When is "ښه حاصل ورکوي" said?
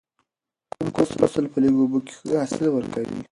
2.17-3.17